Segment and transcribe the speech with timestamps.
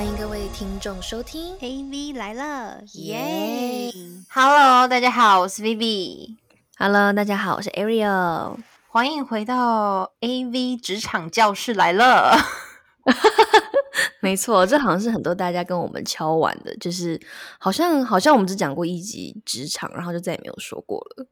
[0.00, 3.92] 欢迎各位听众收听 AV 来了，耶
[4.30, 6.38] ！Hello，大家好，我是 Vivi。
[6.78, 8.56] Hello，大家好，我是 Ariel。
[8.88, 12.34] 欢迎回到 AV 职场教室来了。
[14.20, 17.20] 没错，这好像是很多大家跟我们敲完的，就是
[17.58, 21.26] 好像好像我们只讲过一集职场，然后就再也没有说过了。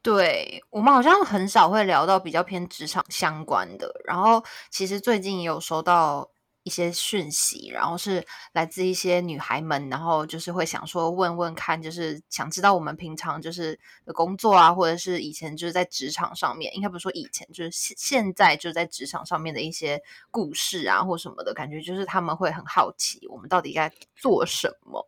[0.00, 6.30] 对我们好像很少会聊到比较偏职场相关的，然后其实最近也有收到
[6.66, 20.02] 一些讯息，然后是来自一些女孩们，然后就是会想说问问看，就是想知道我们平常就是的工作啊，或者是以前就是在职场上面，应该不是说以前，就是现现在就在职场上面的一些
[20.32, 25.06] 故事啊，或什么的感觉，就是他们会很好奇我们到底该做什么，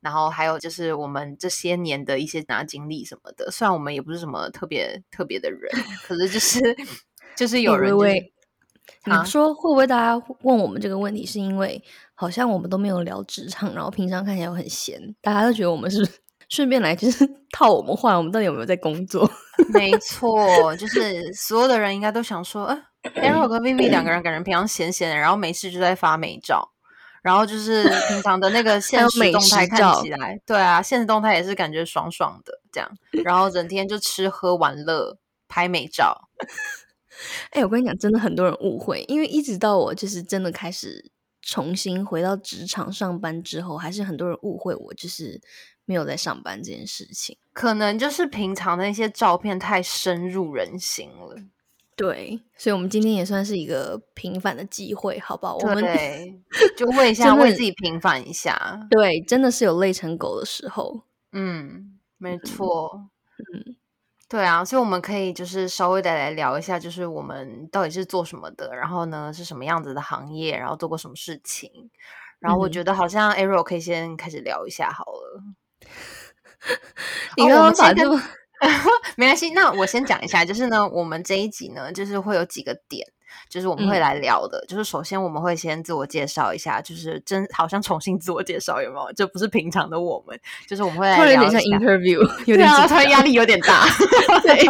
[0.00, 3.50] 然后还有就是我们这些年的一些拿经历什么的。
[3.50, 5.72] 虽然我们也不是什么特别特别的人，
[6.04, 6.60] 可是就是
[7.34, 8.32] 就是有人、就是。
[9.04, 11.82] 你说会不会大家问我们这个问题，是因为
[12.14, 16.06] 好像我们都没有聊职场，然后平常看起来又很闲，大家都觉得我们是
[16.48, 19.30] 顺便来就是 套我们话，我们到底有没有在工作？
[19.72, 22.82] 没错，就是所有的人应该都想说，呃
[23.14, 26.70] a r o 跟 Vivi 两个人感觉平常闲闲的，然后没事就在发美照，
[27.22, 32.90] 然后就是平常的那个现实动态看起来，对啊，现实动态也是感觉爽爽的这样，
[33.24, 35.16] 然后整天就吃喝玩乐
[35.48, 36.28] 拍美照。
[37.50, 41.10] 哎、欸，我跟你讲，真的很多人误会，因为一直到我就是真的开始
[41.42, 45.40] 重新回到职场上班之后，还是很多人误会我就是
[45.84, 47.36] 没有在上班这件事情。
[47.52, 51.36] 可能就是平常的那些照片太深入人心了。
[51.96, 55.56] 对，所以我们今天也算是一个平凡的机会，好不好？
[55.58, 55.84] 我们
[56.74, 58.80] 就问一 下，为自己平反一下。
[58.88, 61.02] 对，真的是有累成狗的时候。
[61.32, 63.10] 嗯，没错。
[63.52, 63.76] 嗯。
[64.30, 71.90] 对啊，所以我们可以就是稍微的来聊一下，就是我们到底是做什么的，然后呢是什么样子的行业，然后做过什么事情。
[72.38, 75.42] 然后我觉得好像 Arrow 可以先开始聊一下好了。
[77.36, 78.22] 你刚刚把这么、哦、
[79.16, 83.04] 没关系，那我先讲一下，就是呢，我们这一集呢，就是会有几个点。
[83.48, 89.12] 就是我们会来聊的，嗯、就是首先我们会先自我介绍一下，就是真好像重新自我介绍有没有？
[89.14, 93.84] 这不是平常的我们，就是我们会来聊有点像 interview， 有点啊，突然压力有点大，
[94.42, 94.66] 对，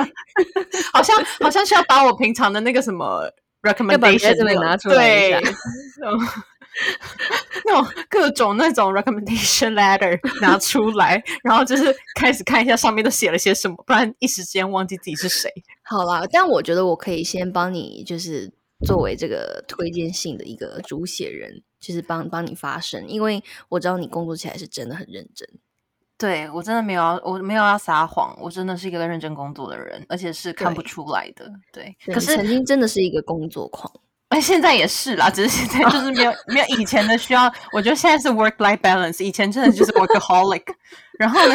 [0.92, 3.30] 好像好像是要把我平常的那个什么
[3.62, 5.54] recommendation 拿出来一下，对，
[7.66, 15.50] 那种各种那种 recommendation letter 拿出来， 然后就是开始看一下上面都写了些什么，不然一时间忘记自己是谁。
[15.82, 18.52] 好啦，但我觉得我可以先帮你，就是
[18.86, 25.48] 作为这个推荐信的一个主写人，就是帮帮你发声，因为我知道你工作起来是真的很认真。
[26.18, 31.50] 对我真的没有要，我没有要撒谎，我真的是一个认真工作的人，而且是看不出来的。
[31.72, 33.90] 对，对可是曾经真的是一个工作狂。
[34.30, 37.52] 哎，现在也是啦，只是现在就是没有没有以前的需要。
[37.72, 40.62] 我觉得现在是 work life balance，以前真的就是 workaholic。
[41.20, 41.54] 然后呢，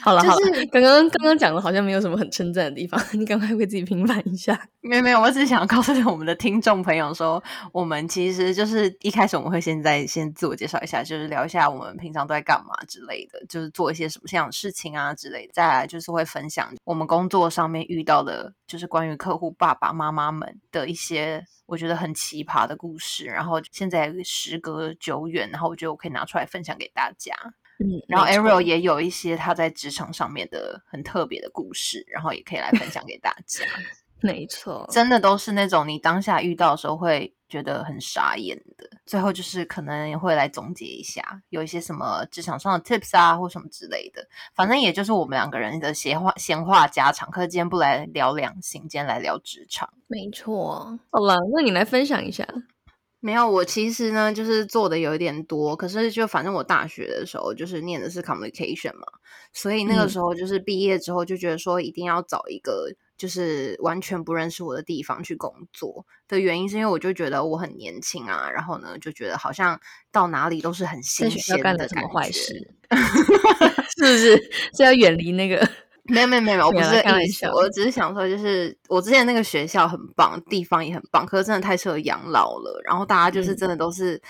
[0.00, 4.58] 好了好了，就是刚刚刚刚讲的好像没有什么很称赞的地方， 你赶快为自己平反一下。
[4.80, 7.42] 没有没有，我只是想告诉我们的听众朋友说，
[7.72, 15.52] 我们其实就是一开始我们会先在先自我介绍一下，就是聊一下我们平常都在干嘛之类的，就是做一些什么样的事情啊之类的。
[15.52, 21.44] 再来就是会分享我们工作上面遇到的，就是关于客户爸爸妈妈们的一些。
[21.66, 27.34] 我觉得很奇葩的故事，然后现在时隔久远，然后我觉得我可以拿出来分享给大家。
[27.80, 33.64] 嗯，然后 Ariel 也有一些他在职场上面的很特别的故事，然后也可以来分享给大家。
[34.22, 38.88] 没错，真的都是那种你当下遇到的时候会觉得很傻眼的。
[39.04, 44.26] 最后就是可能也会来总结一下，有一些什么职场上的 tips 啊，或什么之类的。
[44.54, 47.30] 反正也就是我们两个人的闲话闲话家常。
[47.30, 49.92] 可是今天不来聊两性，今天来聊职场。
[50.06, 52.48] 没错，好了，那你来分享一下。
[53.24, 59.06] 没有，我其实呢，就是做的有一点多，可是就反正我大学的时候就是念的是 communication 嘛，
[59.50, 69.80] 所以那个时候就是毕业之后就觉得说一定要找一个就是完全不认识我的地方去工作的原因，是因为我就觉得我很年轻啊，然后呢就觉得好像
[70.12, 72.52] 到哪里都是很新鲜的干了什么坏事，
[73.96, 74.36] 是不是？
[74.76, 75.66] 是要远离那个？
[76.04, 82.80] 没有没有没有，我不是意思，我只是想说，就是我之前那个学校很棒，地方也很棒，可是真的太适合养老了。
[82.84, 84.20] 然后大家就是嗯真的都是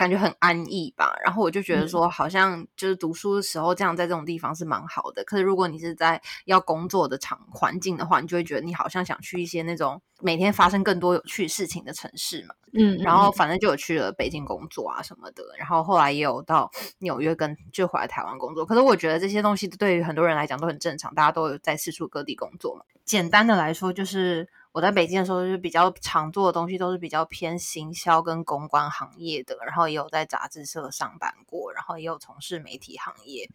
[0.00, 1.14] 感觉很安逸吧。
[1.22, 5.22] 然后我就觉得说，好像就是读书的时候这样在这种地方是蛮好的。
[5.24, 12.54] 可是如果你是在要工作的场环境的话，你就会觉得你好像想去一些那种每天发生更多有趣事情的城市嘛。
[12.72, 16.70] 嗯，然后反正就有去了北京工作啊什么的，然后后来也有到
[17.00, 18.64] 纽约跟就回来台湾工作。
[18.64, 22.84] 可是我觉得这些东西对于很多人来讲都很正常，大家都有在四处各地工作嘛。
[23.04, 33.50] 简单的来说，就是我在北京的时候，就是比较常做的东西都是比较偏行销跟公关行业的，然后也有在杂志社上班过，然后也有从事媒体行业。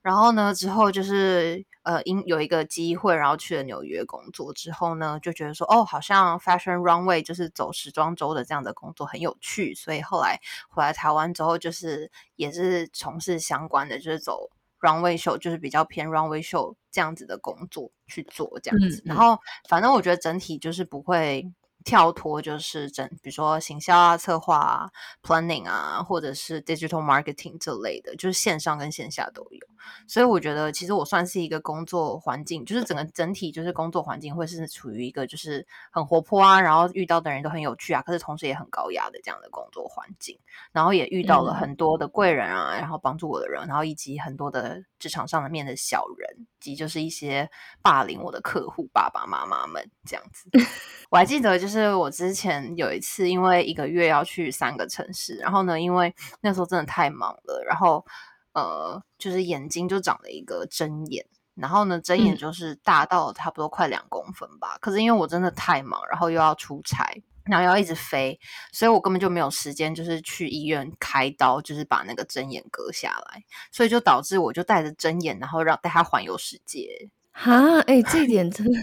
[0.00, 4.52] 然后呢，之后就是呃，因有一个机会，然后去了纽约工作。
[4.52, 9.74] 之后呢，就觉得说，哦，好像 fashion runway 就是走时装周的这样的工作很有趣。
[9.74, 10.38] 所以后来
[10.68, 14.50] 回来台湾之后，就是也是从事相关的，就是走
[14.80, 19.02] runway show，就是比较偏 runway show 这样子的工作去做这样子。
[19.04, 19.36] 然后
[19.68, 21.52] 反正我觉得整体就是不会。
[21.84, 24.90] 跳脱就是整，比如说行销啊、策划啊、
[25.22, 29.60] planning 啊，或者是 digital marketing 这类的，就是线上跟线下都有。
[30.08, 40.38] 所以我觉得，其实我算是一个工作环境，就是整个整体就是工作环境会是处于一个就是很活泼啊，然后遇到的人都很有趣啊，可是同时也很高压的这样的工作环境。
[40.72, 47.50] 然后也遇到了很多的贵人啊，然后帮助我的人，然后以及很多的职场上的面的小人，及就是一些
[47.82, 50.48] 霸凌我的客户爸爸妈妈们这样子。
[51.10, 51.73] 我还记得就是。
[51.74, 58.04] 是我之前有一次，因为一个月要去三个城市，然后呢，因为那时候真的太忙了，然后
[58.52, 61.26] 呃，就是眼睛就长了一个针眼，
[61.56, 64.78] 然后呢，针眼就是大到差不多快两公分吧。
[64.80, 67.04] 可是因为我真的太忙，然后又要出差，
[67.44, 68.38] 然后要一直飞，
[68.72, 77.10] 所以我根本就没有时间，就是去医院开刀，就是把那个针眼割下来，所以就导致我就带着针眼，然后让带他环游世界。
[77.32, 78.80] 哈，哎，这一点真的，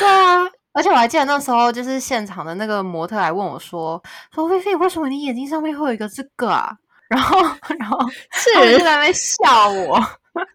[0.00, 0.50] 对啊。
[0.74, 4.02] 而且我还记得那时候，就是现场的那个模特来问我说
[4.34, 6.76] ：“说菲菲，为什么你眼睛上面会有一个这个啊？”
[7.08, 7.38] 然后，
[7.78, 7.98] 然后
[8.32, 9.94] 是人在那边笑我。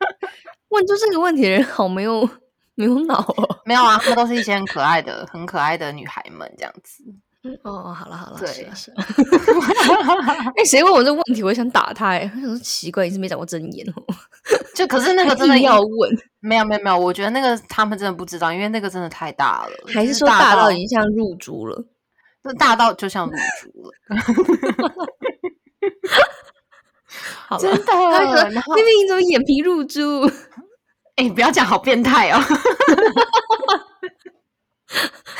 [0.69, 2.29] 问出这个问题的人好没有
[2.75, 3.57] 没有脑哦。
[3.65, 7.03] 没有啊，他们都是一些很可爱的、很可爱的女孩们这样子。
[7.63, 8.91] 哦，好了好了，对，是。
[10.57, 12.09] 哎，谁问我这个问题，我想打他。
[12.09, 13.93] 哎，我想说奇怪，你是没长过真眼哦。
[14.75, 21.85] 就可是那个真的要问，没有没有没有，我觉得那个他们真的不知道，因为那个真的太大了，还是说大到已经像入猪了？
[22.43, 23.31] 那大到就像入
[23.61, 23.91] 猪了。
[27.47, 27.93] 好真的，他
[28.25, 28.43] 说
[28.75, 30.29] ：“妹妹，你怎么眼皮入珠？”
[31.15, 32.39] 哎，不要讲，好变态哦。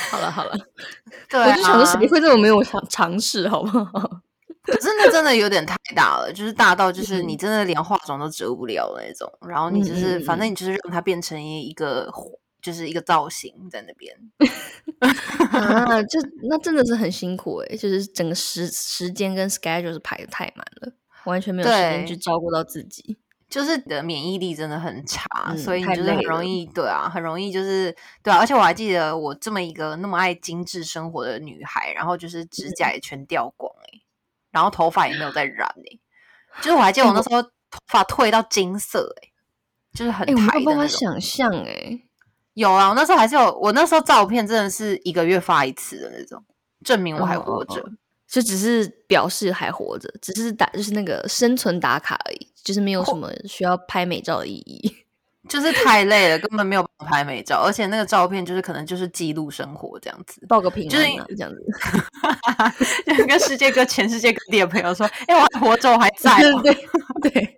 [0.10, 0.58] 好 了好了，
[1.30, 4.22] 对，我就想说谁会这么没有尝尝试，好不好？
[4.82, 9.32] 真的真的有点太大了，就是大到就是你真的连化妆都遮不了那种。
[9.48, 12.12] 然后你就是反正你就是让它变成一个
[12.62, 14.16] 就是一个造型在那边
[15.52, 20.92] 啊，就 那真的是很辛苦哎，就是整个时时间跟 schedule 是排的太满了，
[21.26, 23.18] 完全没有时间去照顾到自己。
[23.50, 28.38] 就是你的免疫力真的很差，所以你就是很容易对啊，很容易就是对啊。
[28.38, 34.02] 而且我还记得我这么一个那么爱精致生活的女孩，然后就是指甲也全掉光哎，
[34.52, 36.00] 然后头发也没有再染哎，
[36.62, 39.30] 就是我还记得我那时候头发褪到金色哎，
[39.94, 40.88] 就是很台的那种。
[40.88, 42.00] 想象哎，
[42.54, 46.44] 有啊，我那时候还是有，我那时候照片真的是一个月发一次的那种，
[46.86, 47.84] 证明我还活着。
[48.30, 54.96] 就只是表示还活着，只是打就是那个生存打卡而已，就是没有什么需要拍美照的意义。
[55.48, 61.64] 就是太累了，根本没有拍美照，而且那个照片就是可能就是记录生活这样子，报个平安，就是这样子，
[63.18, 66.74] 就跟世界各全世界各地的朋友说：“哎，我还活着，我还在。”对
[67.32, 67.58] 对，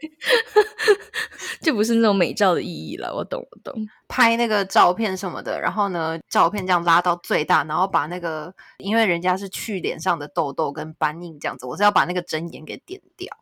[1.62, 3.14] 就不是那种美照的意义了。
[3.14, 3.74] 我懂，我懂。
[4.08, 13.36] 拍那个照片什么的，然后呢，照片这样拉到最大，然后把那个，因为人家是去脸上的痘痘跟斑印这样子，我是要把那个针眼给点掉。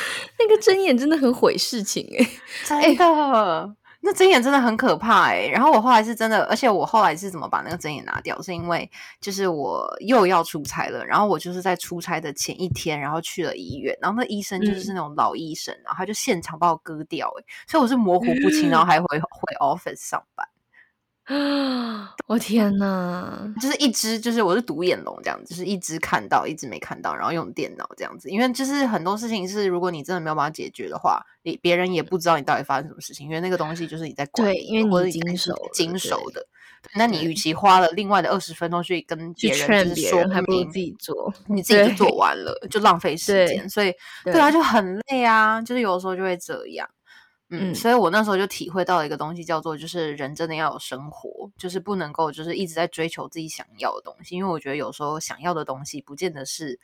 [0.38, 2.26] 那个针眼真的很毁事情哎，
[2.64, 5.46] 真的，那针眼真的很可怕哎。
[5.46, 8.40] 然后我后来是真的，而且我后来是怎么把那个针眼拿掉？
[8.40, 8.90] 是因为
[9.20, 20.48] 就是我又要出差了，然后我就是在出差的前一天，然后去了医院，然后那医生就是那种老医生，然后他就现场把我割掉哎，所以我是模糊不清，然后还回回 office 上班。
[21.30, 22.14] 啊！
[22.26, 28.28] 我天呐，就是一只，就是我是独眼龙这样子，就是一只看到，一只没看到，然后用电脑这样子。
[28.28, 36.44] 因为就是很多事情是，如果你真的没有办法解决的话，你别人也不知道你到底发生什么事情，因为那个东西就是你在对，因为你经手经手的。
[36.94, 43.68] 那你与其花了另外的二十分钟去跟别人说，还不如自己做，你自己就做完了，就浪费时间。
[43.68, 43.92] 所以
[44.24, 46.88] 对啊，就很累啊，就是有的时候就会这样。
[47.50, 56.78] 嗯，所以我那时候就体会到了一个东西，叫做就是人真的要有生活，就是不能够就是一直在追求自己想要的东西，因为我觉得有时候想要的东西不见得是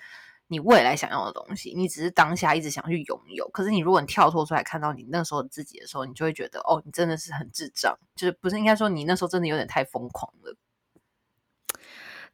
[0.48, 3.48] 你未来想要的东西，你只是当下一直想去拥有。
[3.50, 10.56] 可是你如果你跳脱出来看到你那时候自己的时候，你就会觉得哦，你真的是很智障，就是不是应该说你那时候真的有点太疯狂了。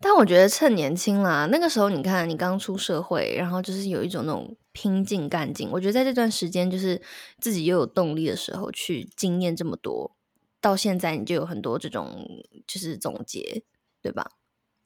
[0.01, 5.71] 但我觉得趁年轻啦，那个时候你看你刚出社会，然后就是有一种那种拼劲干劲。
[5.71, 7.01] 我觉得在这段时间，就是
[7.39, 10.17] 自己又有动力的时候，去经验这么多，
[10.61, 12.27] 到现在你就有很多这种
[12.67, 13.63] 就是总结，
[14.01, 14.33] 对吧？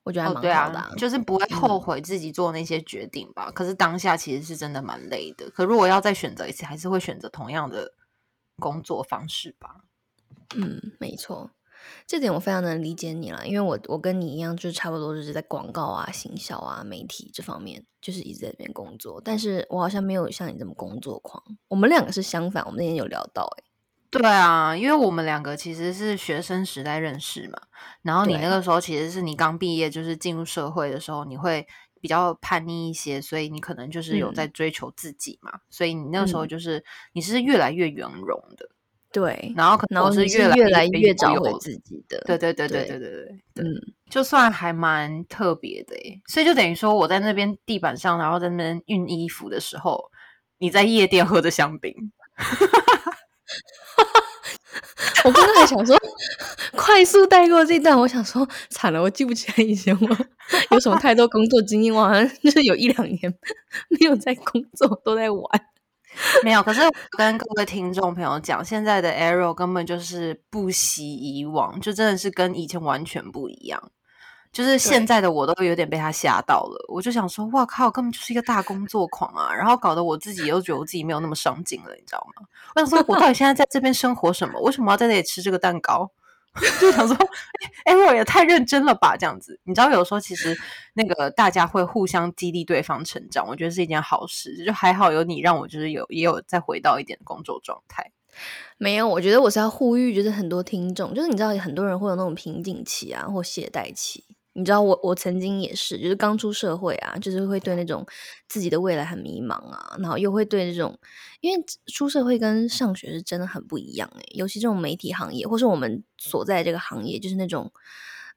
[0.04, 3.50] 我觉得还蛮好的、啊，就是不会后嗯悔自己做那些决定吧。
[3.50, 5.50] 可是当下其实是真的蛮累的。
[5.50, 7.92] 可如果要再选择一次，还是会选择同样的
[8.60, 9.80] 工作方式吧。
[10.54, 11.50] 嗯，没错，
[12.06, 19.20] 这点我非常能理解你了，因为我我跟你一样，就是差不多就是在广告啊、行销啊、媒体这方面，就是一直在这边工作。
[19.24, 21.42] 但是我好像没有像你这么工作狂。
[21.68, 23.64] 我们两个是相反，我们那天有聊到、欸，
[24.10, 27.60] 对啊，因为我们两个其实是学生时代认识嘛，
[28.02, 31.66] 然后你那个时候其实是你刚毕业，就是进入社会的时候，你会
[32.00, 38.68] 比较叛逆一些，所以你可能就是有嗯在追求自己嘛，所以你那个时候嗯就是你是越来越圆融的，
[39.16, 42.22] 对，然后可能是越来越来越找回自己的。
[42.26, 43.42] 对对对对对对对。
[43.54, 43.64] 嗯，
[44.10, 45.96] 就算还蛮特别的。
[46.26, 49.98] 所以就等于说我在那边地板上，然后在那边熨衣服的时候，
[50.58, 51.94] 你在夜店喝着香槟。
[52.34, 53.16] 哈哈哈。
[55.24, 55.96] 我刚才还想说，
[56.72, 60.08] 快速带过这段我想说，惨了，我记不起来以前我
[60.72, 63.34] 有什么太多工作经验，我好像就是有一两年
[63.88, 65.42] 没有在工作，都在玩。
[66.42, 66.62] 没有。
[66.62, 73.90] 可是我跟各位听众朋友讲，现在的 Arrow 根本就是不习以往，就真的是跟以前完全不一样。
[74.52, 79.52] 就是现在的我都有点被他吓到了，我就想说，哇靠，根本就是一个大工作狂啊！
[79.52, 82.46] 然后搞得我自己又觉得我自己没有那么上进了，你知道吗？
[82.74, 84.58] 我想说，我到底现在在这边生活什么？
[84.62, 86.10] 为什么要在这里吃这个蛋糕？
[86.80, 87.16] 就想说
[87.84, 89.58] 哎，我也太认真了吧，这样子。
[89.64, 90.56] 你知道，有时候其实
[90.94, 94.64] 那个大家会互相激励对方成长，我觉得是一件好事。
[94.64, 98.12] 就还好有你，让我就是有也有再回到一点工作状态。
[98.76, 104.22] 没有，我觉得我是要呼吁，就是很多听众，就是你知道，很多人会有那种瓶颈期啊，或懈怠期。
[104.56, 108.04] 你知道我，我曾经也是，就是刚出社会啊，就是会对那种
[108.48, 110.98] 自己的未来很迷茫啊，然后又会对这种，
[111.42, 117.70] 因为出社会跟上学是真的很不一样诶、尤其这种媒体行业，或是我们所在这个行业，就是那种，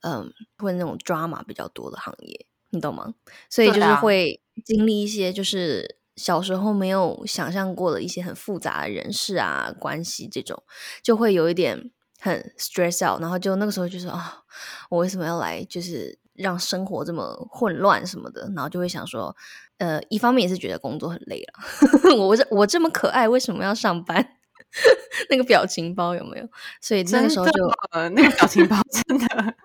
[0.01, 3.13] 嗯，会那种 drama 比较多的行业，你懂吗？
[3.49, 10.61] 所以就是会经历一些就是小时候没有想象过的一些很复杂的人事啊、关系这种，
[11.01, 14.43] 就会有一点很 stress out，然后就那个时候就说啊，
[14.89, 19.35] 我为什么要来就是让生活这么混乱什么的，然后就会想说，
[19.77, 24.35] 呃，一方面也是觉得工作很累了， 我这我这么可爱，为什么要上班？
[25.31, 26.47] 那个表情包有没有？
[26.79, 29.55] 所以那个时候就呃，那个表情包真的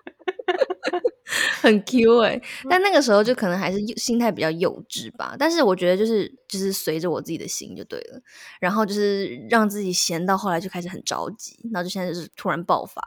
[1.65, 5.35] 很 Q 哎、但那个时候就可能还是心态比较幼稚吧。
[5.37, 8.21] 但是我觉得就是就是随着我自己的心就对了，
[8.59, 13.01] 然后就是让自己闲到后来就开始很着急，然后就现在就是突然爆发。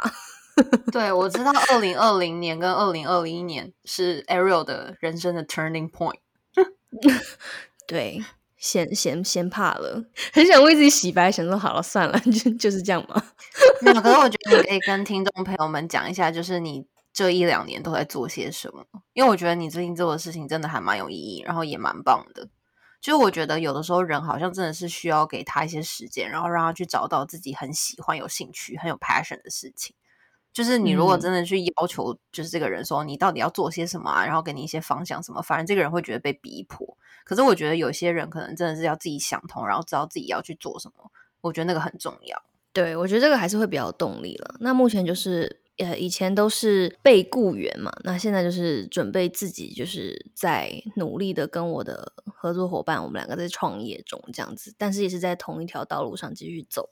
[0.91, 6.19] 对，我知道二零二零年跟二零二一年是 Ariel 的人生的 turning point。
[7.87, 8.21] 对，
[8.57, 13.23] 先先先怕了，很想为自己洗白，想说好了算了，就就是这样嘛。
[13.83, 16.85] 没有，可是我觉得你可以跟听众朋友们讲一下，就是你
[17.19, 22.49] 这一两年都在做些什么，因为我觉得你最近做的事情真的还蛮有意义，然后也蛮棒的。
[23.01, 29.97] 就是我觉得有的时候人好像真的是需要给他一些时间，然后让他去找到自己很喜欢、有兴趣、很有 passion 的事情。
[30.53, 36.97] 就是你如果嗯真的去要求，就是这个人说你到底要做些什么啊，然后给你一些方向什么，反正这个人会觉得被逼迫。
[37.25, 41.11] 可是我觉得有些人可能真的是要自己想通，然后知道自己要去做什么，
[41.41, 42.41] 我觉得那个很重要。
[42.73, 44.55] 对，我觉得这个还是会比较有动力了。
[44.61, 56.91] 那目前就是，呃，以前都是被雇员嘛，那现在就是准备自己，就是在努力的跟我的合作伙伴，我们两个在创业中这样子，但是也是在同一条道路上继续走。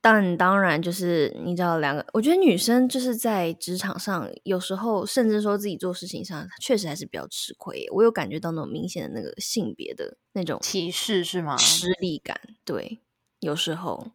[0.00, 7.84] 但当然，就是你知道，两个，我觉得女生就是在职场上，有时候甚至说自己做事情上，确实还是比较吃亏。
[7.92, 11.56] 我有感觉到那种明显的那个性别的那种歧视是吗？
[11.56, 13.00] 失力感，对，
[13.40, 14.12] 有时候。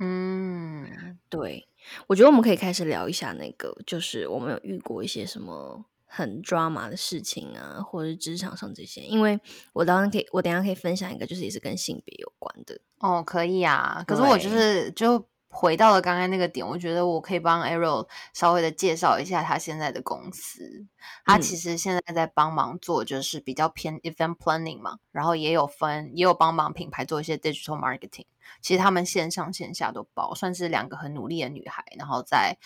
[0.00, 1.68] 嗯，对，
[2.06, 9.00] 我觉得我们可以开始聊一下那个，就是我们有遇过一些什么很 drama 的事情啊，或者是职场上这些。
[9.02, 9.38] 因为
[9.72, 12.80] 我当然可以，我等一下可以分享一个，就是也是跟性别有关的。
[12.98, 14.04] 哦，可以啊。
[14.06, 20.84] 可是我就是就回到了刚才那个点，我觉得我可以帮 Arrow 稍微的介绍一下他现在的公司。
[21.24, 28.26] 他嗯其实现在在帮忙做就是比较偏 event planning 嘛，然后也有分也有帮忙品牌做一些 digital marketing。
[28.60, 32.58] 其实他们线上线下都包，算是两个很努力的女孩，然后在。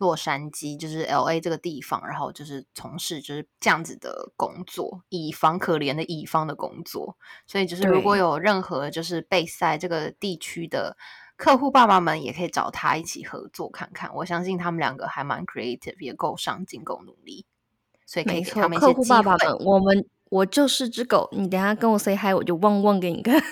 [0.00, 10.96] 洛杉矶就是 L A 这个地方，然后就是从事就是这样子的工作，乙方可怜的乙方的工作，所以就是如果有任何就是备赛这个地区的
[11.40, 14.14] 客户爸爸们，也可以找他一起合作看看。
[14.14, 17.46] 我相信他们两个还蛮 creative，也够上进，够努力，
[18.04, 19.16] 所以可以给他们一些客户机会。
[19.16, 23.34] 爸爸们，我们我就是只狗，你等下跟我 say hi，我就汪汪给你看。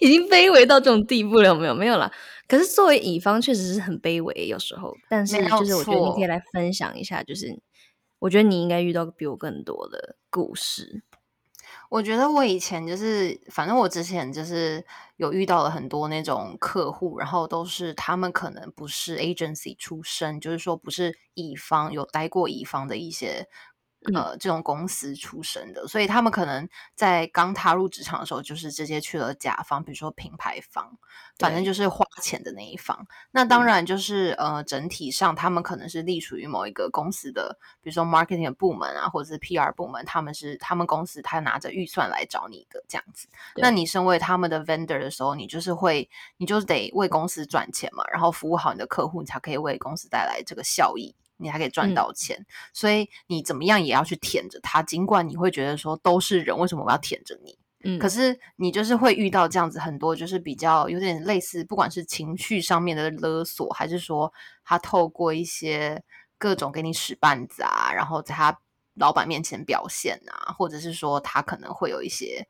[0.00, 1.74] 已经卑微到这种地步了，有没有？
[1.74, 2.10] 没有啦。
[2.48, 4.96] 可是作为乙方，确实是很卑微，有时候。
[5.10, 7.60] 但是就是我觉得你可以来分享一下，就是
[8.18, 11.02] 我觉得你应该遇到比我更多的故事。
[11.90, 14.84] 我觉得我以前就是，反正我之前就是
[15.16, 23.48] 有遇到了很多那种客户，然后都是他们可能不是 agency 出身，就是说不是乙方有待过乙方的一些。
[24.14, 30.96] 呃，这种公司出身的，所以他们可能在刚踏入职场的时候，就是直接去了甲方，比如说品牌方，
[31.38, 33.06] 反正就是花钱的那一方。
[33.30, 43.28] 那当然就是呃，整体上他们可能是隶属于某一个公司的，比如说 marketing 的部门啊，或者是 PR 部门，他们是他们公司他拿着预算来找你的这样子。
[43.56, 51.14] 那你身为他们的 vendor 的时候，你就是会，你就是得为公司赚钱嘛，然后服务好你的客户，你才可以为公司带来这个效益。
[51.40, 54.82] 你还可以赚到钱，所以你怎么样也要去舔着他。
[54.82, 57.58] 尽管你会觉得说都是人，为什么我要舔着你？
[57.82, 64.30] 嗯，可是你就是会遇到这样子很多，就是比较有点类似，不管是情绪上面的勒索，还是说
[64.62, 66.02] 他透过一些
[66.36, 68.60] 各种给你使绊子啊，然后在他
[68.96, 72.46] 老板面前表现啊，或者是说他可能会有一些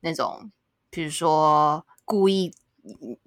[0.00, 0.50] 那种，
[0.90, 2.52] 比如说故意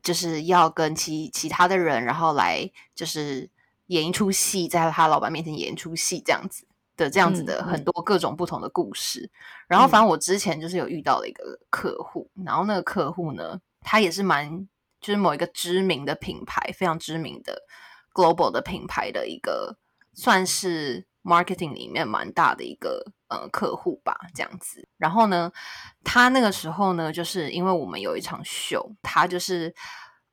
[0.04, 3.50] 就是要跟其其他的人，然后来就是。
[3.88, 6.66] 演一出戏，在他老板面前演一出戏，这样子
[6.98, 9.30] 的，这样子的很多各种不同的故事。
[9.68, 14.68] 然后，反正我之前就是有遇到了一个客户，然后那个客户呢，他也是蛮
[15.00, 17.62] 就是某一个知名的品牌，非常知名的
[18.14, 19.78] global 的品牌的一个，
[20.14, 24.88] 算是 marketing 里面蛮大的一个呃客户吧，这样子。
[24.98, 25.52] 然后呢，
[26.04, 29.76] 他那个时候呢，就是因为我们有一场秀，他就是。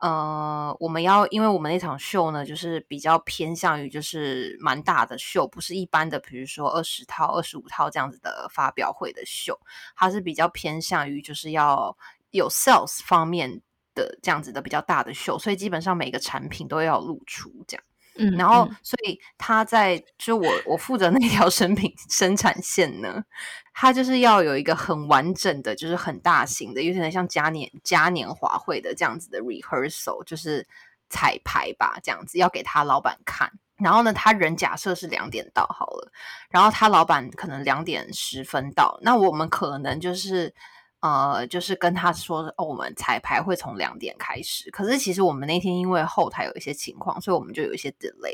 [0.02, 9.56] 呃，我们要，因为我们那场秀呢，就是比较偏向于就是蛮大的秀，不是一般的，比如说二十套、二十五套这样子的发表会的秀，
[9.94, 11.96] 它是比较偏向于就是要
[12.32, 13.62] 有 sales 方面
[13.94, 17.84] 的这样子的比较大的秀，所以基本上每个产品都要露出这样。
[18.16, 23.24] 嗯，然后所以他在就我我负责那条生品生产线呢，
[23.72, 30.66] 他就是要有一个很完整的，就是很大型的，有点像嘉年嘉年华会的这样子的 rehearsal，就是
[31.08, 33.50] 彩排吧，这样子要给他老板看。
[33.76, 36.12] 然后呢，他人假设是两点到好了，
[36.50, 40.54] 然后他老板可能两点十分到，那我们可能就是。
[41.02, 44.70] 呃，就是跟他说，我们彩排会从两点开始。
[44.70, 48.32] 可是其实我们那天因为后台有一些情况，所以我们就有一些 delay。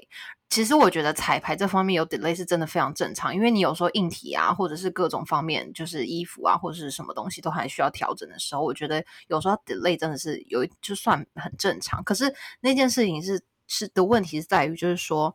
[0.50, 12.04] 其实我觉得彩排这方面有 delay 是真的非常正常，因为你有时候硬体啊，或者是各种方面，就是衣服啊，或者是什么东西都还需要调整的时候，我觉得有时候 delay 真的是有就算很正常。
[12.04, 15.34] 可是那件事情是是的问题是在于，就是说。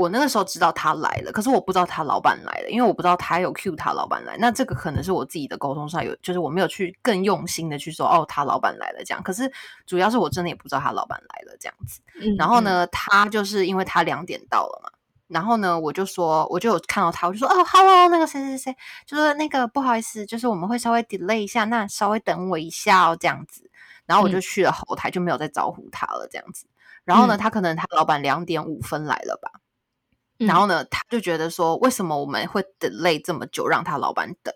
[0.00, 4.34] 我那个时候知道他来了，可是我不知道他老板来了，因为我不知道他有 cue 他老板来。
[4.38, 9.22] 那这个可能是我自己的沟通上有，就是我没有去更用心的去说哦，他老板来了这样。
[9.22, 9.52] 可是
[9.84, 12.00] 主要是我真的也不知道他老板来了这样子。
[12.38, 14.88] 然后呢，他就是因为他两点到了嘛，
[15.28, 23.70] 然后呢，我就说我就有看到他，我就说哦，hello，那个谁谁谁，就是那个不好意思，就是我们会稍微 delay 一下，那稍微等我一下哦这样子。
[24.06, 26.64] 然后我就去了后台，就没有再招呼他了这样子。
[27.04, 29.60] 然后呢，他可能他老板两点五分来了吧。
[30.46, 34.54] 然后呢，他就觉得说，为什么我们会 delay 这么久，让他老板等？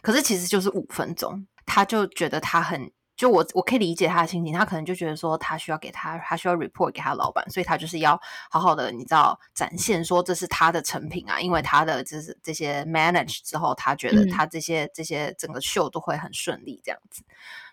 [0.00, 8.20] 可是其实就是五分钟，他就觉得他很，就我我可以理解他的心情，他可能就觉得说，他需要给他，他需要 report 给他老板，所以他就是要
[8.50, 17.22] 好好的，你知道，展现说这是他的成品啊，因为他的就是这些 manage 之后，他觉得他这些这些整个秀都会很顺利这样子。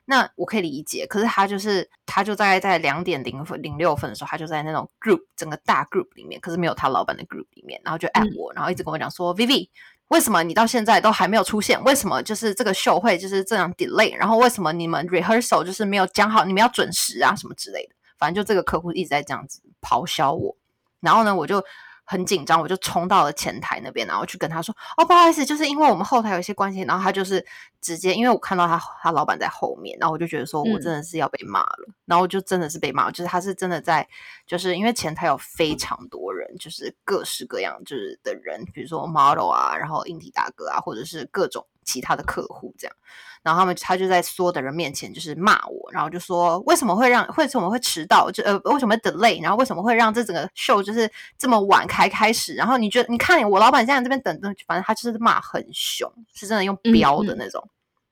[0.05, 9.69] 那我可以理解，可是他就是他就大概在两点零分零六分的时候，他就在那种 group 整个大 group 里面，可是没有他老板的 group 里面，然后就 at 我，然后一直跟我讲说，Vivi，
[10.09, 11.81] 为什么你到现在都还没有出现？
[11.83, 14.13] 为什么就是这个秀会就是这样 delay？
[14.17, 17.95] 然后为什么你们 rehearsal 就是没有讲好，你们要准时啊什么之类的？
[18.17, 20.55] 反正就这个客户一直在这样子咆哮我，
[20.99, 21.63] 然后呢，我就。
[22.05, 27.45] 很紧张，我就冲到了前台那边，然后去跟他说：“哦，不好意思，就是因为我们后台有一些关系。”然后他就是
[27.79, 31.87] 直接，因为我看到他他老板在后面，然后我就觉得说我真的是要被骂了。
[32.05, 34.07] 然后就真的是被骂，就是他是真的在，
[34.45, 42.95] 就是因为前台有非常多人，就是各式各样就是的人，比如说 model 啊，然后硬体大哥啊，或者是各种其他的客户这样。
[43.41, 48.31] 然后他们他就在所有的人面前就是骂我，然后就说为什么会让为什么会迟到？
[48.31, 49.41] 就呃为什么 delay？
[49.43, 52.53] 然后为什么会让这整个秀就是这么晚开开始？
[52.55, 57.61] 然后你觉得你看我老板现在这边等等，反正他就是骂很凶，是真的用飙的那种。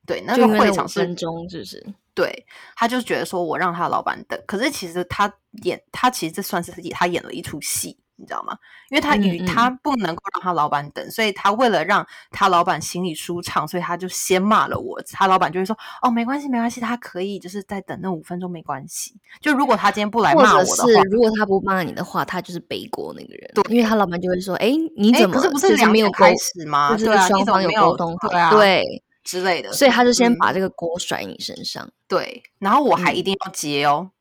[0.05, 1.93] 对，那个会场是分钟，是不是？
[2.13, 7.97] 对，他就觉得说我让他老板等，可是其实他演他其实这算是他演了一出戏。
[8.21, 8.55] 你知道吗？
[8.89, 15.01] 因为他与他不能够让他老板等，所以他为了让他老板心里舒畅，所以他就先骂了我。
[15.11, 26.91] 他老板就会说：“哦，没关系，没关系，他可以就是再等那五分钟，没关系。”就如果他今天不来骂我的话，是如果他不骂你的话，他就是背锅那个人，对因为他老板就会说：“哎，你哎，怎么不是不就是没有开始吗？
[26.91, 31.89] 就是对啊，双方有沟通好，对啊，对，之类的，所以他就先嗯把这个锅甩你身上。
[32.07, 34.11] 对，然后我还嗯一定要接哦，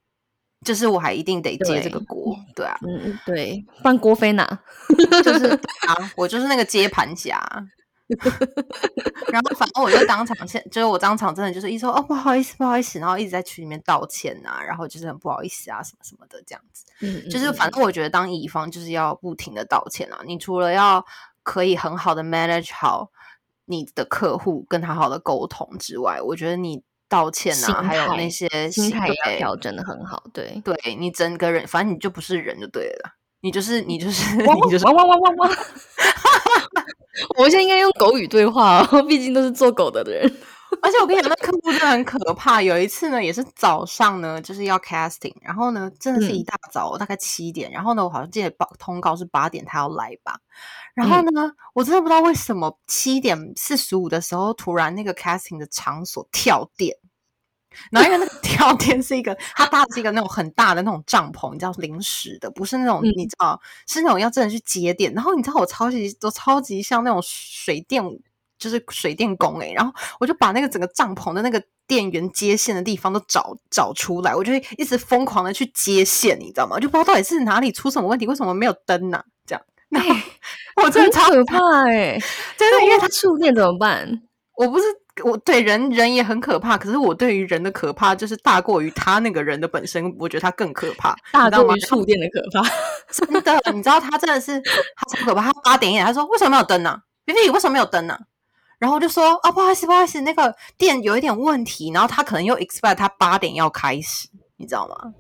[0.65, 4.47] 就是我还一定得接这个锅，对啊，嗯，嗯对，不然锅飞哪？
[5.25, 5.57] 就是对
[5.89, 7.41] 啊，我就是那个接盘侠。
[9.33, 16.85] 然后反正我就当场现，就是我当场真的就是一说哦不好意思不好意思，然后一直在群里面道歉啊，然后就是很不好意思啊什么什么的这样子。
[17.03, 21.07] 嗯，就是嗯反正我觉得当乙方就是要不停的道歉啊，你除了要
[21.45, 23.13] 可以很好的 manage 好
[23.67, 30.63] 你的客户，跟他好的沟通之外，我觉得你道歉心啊，还有那些心态要调整的很好，对。
[30.65, 33.11] 对你整个人，反正你就不是人就对了，
[33.43, 35.51] 你就是你就是 你就是汪汪汪汪汪！
[37.37, 40.33] 我们现在应该用狗语对话哦，毕竟都是做狗的人。
[40.83, 42.61] 而且我跟你讲，那客户真的很可怕。
[42.63, 50.39] 有一次呢，也是早上呢，就是要 casting，然后呢，真的是一嗯大早，大概七点，然后呢，我好像记得报通告是八点他要来吧。
[50.95, 56.97] 然后呢，我真的不知道为什么七点四十五的时候，突然那个 casting 的场所跳电。
[57.93, 65.13] 然后因为那个 跳电是一个，他搭的是一个那种很大的那种帐篷，你知道临时的，不是那种、嗯你知道是那种要真的去接电。
[65.15, 68.03] 然后你知道我超级都超级像那种水电，
[68.61, 76.79] 就是水电工诶、然后我就把那个整个帐篷的那个电源接线的地方都找找出来，我就会一直疯狂的去接线，你知道吗？
[76.79, 80.15] 就不知道到底是哪里出什么问题，为什么没有灯呢、这样，然后
[80.85, 82.17] 我真的超可怕哎、
[82.57, 84.23] 真的，因为他触电怎么办？
[84.57, 84.85] 我不是
[85.25, 91.81] 我对人人也很可怕，可是我对于人的可怕就是大过于他那个人的本身，我觉得他更可怕，大过于？
[91.81, 92.69] 触电的可怕。
[93.11, 95.43] 真的，你知道他真的是他超可怕。
[95.43, 98.19] 他八点一点，他说为什么没有灯呢、比比为什么没有灯呢、
[98.81, 101.93] 然后我就说啊，不好意思，不好意思，那个店有一点问题。
[101.93, 105.15] 然后他可能又 expect 他八点要开始，你知道吗？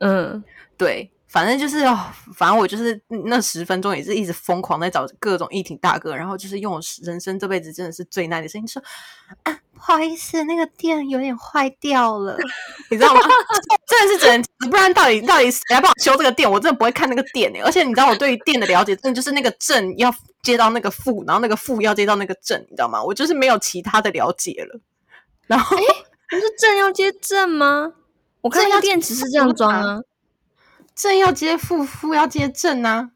[0.00, 0.42] 嗯，
[0.76, 1.96] 对，反正就是哦，
[2.34, 8.82] 反正我就是那十分钟也是一直疯狂在找各种议题大哥，然后就是用我人生这辈子真的是最耐的声音说
[9.44, 12.36] 啊，不好意思，那个店有点坏掉了，
[12.90, 13.20] 你知道吗？
[13.86, 16.50] 真的是只能，不然到底到底谁来帮我修这个店？
[16.50, 20.12] 我真的不会看那个电欸而且你知道我对于电的了解，真的就是那个证要
[20.44, 23.02] 接到那个负，然后那个负要接到那个正，你知道吗？
[23.02, 24.78] 我就是没有其他的了解了。
[25.48, 27.94] 然后不是正要接正吗？
[28.42, 30.00] 我看正要接那个电池是这样装啊。
[30.94, 33.10] 正要接负，负要接正啊。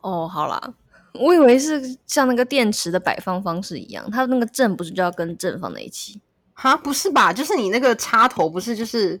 [0.00, 0.72] 哦，好啦，
[1.14, 6.20] 我以为是像那个电池的摆放方式一样，它那个正不是就要跟正放在一起？
[6.54, 7.32] 哈，不是吧？
[7.32, 9.18] 就是你那个插头不是就是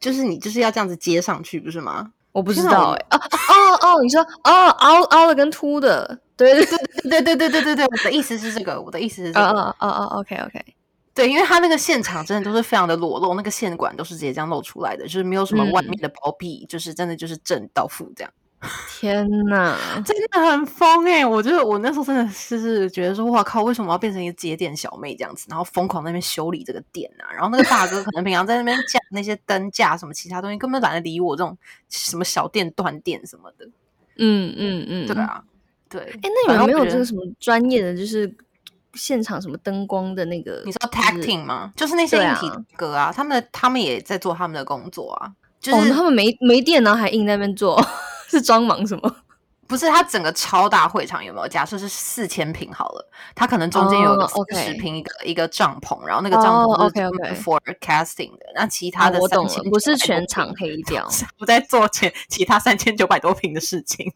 [0.00, 2.12] 就是你就是要这样子接上去，不是吗？
[2.32, 6.78] 我不知道哎、哦哦哦，你说哦凹凹的跟凸的，对对对，
[7.10, 9.60] 对对对对对对，我的意思是这个，我的意思是这哦个。
[9.60, 10.64] 哦哦哦，OK OK，
[11.14, 18.32] 对，因为他那个现场真的都是非常的裸露，那个线管都是直接这样露出来的，就是没有什么外嗯面的包庇，就是真的就是正到负这样，
[18.88, 19.78] 天哪！
[20.04, 27.30] 真的很疯哎、我就我那时候真的是是觉得说，哇靠，为什么要变成一个节点小妹这样子，然后疯狂在那边修理这个店啊？
[27.32, 31.56] 然后那个大哥可能平常在那边架那些灯架什么其他东西，根本懒得理我这种
[31.88, 33.66] 什么小店断电什么的。
[34.16, 35.16] 嗯嗯嗯，对。
[35.22, 35.44] 啊，
[35.98, 36.02] 对。
[36.02, 38.34] 哎，那你们没有这个什么专业的，就是
[38.94, 40.62] 现场什么灯光的那个？
[40.64, 41.72] 你说就是 tacting 吗？
[41.76, 45.32] 就是那些硬体歌啊，他们他们也在做他们的工作啊。
[45.60, 47.80] 就哦，是、他们没没电，然后还硬在那边做，
[48.28, 49.16] 是装忙什么？
[49.66, 51.48] 不是他整个超大会场有没有？
[51.48, 61.08] 假设是四千平好了，他可能中间有哦个四，OK 十平一个、一个帐篷，然后那个帐哦篷是 for casting 的，那其他的哦我懂三千、了，不是全场黑掉。
[61.40, 64.12] 我在做前其他三千九百多平的事情。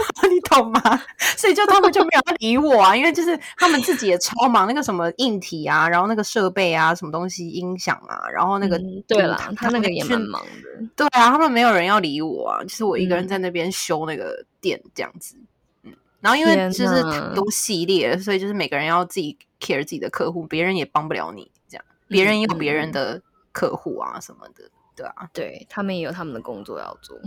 [0.30, 0.80] 你懂吗？
[1.36, 10.86] 所以就他们就没有要理我啊，因为就是他们自己也超忙，那个什么硬体啊，然后那个设备啊，什么东西音响啊，然后那个、嗯对啦，他那个也去蛮忙的。
[10.96, 15.36] 对啊，他们没有人要理我啊，就是我一个人嗯在那边修那个店这样子。
[15.82, 24.64] 嗯，然后因为就是哪太多系列，所以就是每个人要自己 care 自己的客户，别人也帮不了你这样，别人也有别人嗯的客户啊什么的，
[24.96, 27.18] 对啊，对他们也有他们的工作要做。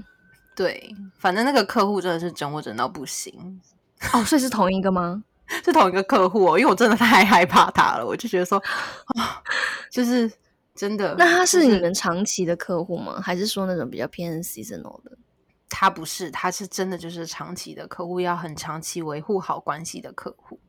[0.55, 3.61] 对，反正那个客户真的是整我整到不行，
[4.13, 5.23] 哦，所以是同一个吗？
[5.63, 8.57] 是同一个客户哦，因为我真的太害怕他了，我就觉得说
[9.15, 9.43] 啊，
[9.91, 10.31] 就是
[10.73, 13.21] 真的，那他是你们长期的客户吗？
[13.21, 15.11] 还是说那种比较偏 seasonal 的？
[15.69, 20.59] 他不是，他是真的就是长期的客户，要很长期维护好关系的客户，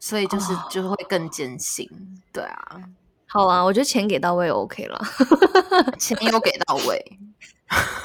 [0.00, 1.88] 所以就是、哦就是会更艰辛。
[2.32, 2.82] 对啊，
[3.28, 5.00] 好啊，我觉得钱给到位 OK 了。
[5.98, 7.18] 钱有给到位，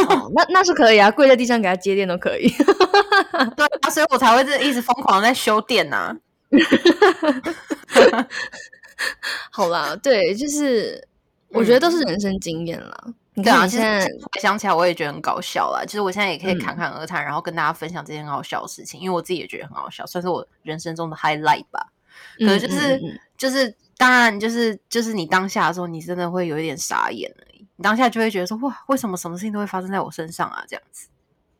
[0.10, 2.48] 哦，那那是可以啊，跪在地上给他接电都可以。
[3.56, 6.16] 对啊，所以我才会这一直疯狂在修电呐、
[9.50, 11.08] 好啦，对，就是
[11.50, 13.04] 我觉得都是人生经验啦。
[13.36, 15.84] 你对啊，现在回想起来我也觉得很搞笑啦。
[15.86, 21.88] 其实我现在也可以嗯侃侃而谈，然后跟大家分享这件很好笑的事情，因为我自己也觉得很好笑，算是我人生中的 highlight 吧。
[22.38, 27.66] 可是就是、嗯嗯嗯就是，当然就是就是你当下的时候，你真的会有一点傻眼而已。
[27.78, 30.62] 你当下就会觉得说，哇，为什么什么事情都会发生在我身上啊？
[30.68, 31.08] 这样子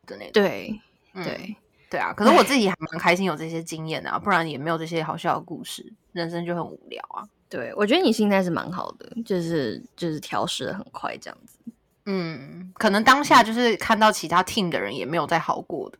[0.04, 0.32] 的那种。
[0.34, 0.78] 对
[1.14, 1.56] 嗯对，
[1.88, 7.26] 对啊，可是我自己还蛮开心有这些经验的啊，不然也没有这些好笑的故事，人生就很无聊啊。
[7.48, 11.58] 对，我觉得你心态是蛮好的，就是就是调试的很快这样子。
[12.04, 15.98] 嗯，可能当下就是看到其他 team 的人也没有再好过的。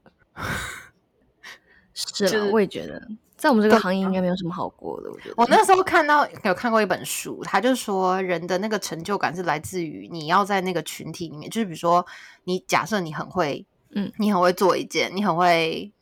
[1.95, 3.09] 是啦，就是我也觉得，
[3.45, 5.11] 在我们这个行业应该没有什么好过的。
[5.11, 12.07] 我觉得，我那时候看到有看过一本书，他就说人的那个成就感是来自于你要在那个群体里面，就是比如说
[12.45, 15.93] 你假设你很会，嗯，你很会做一件，你很会，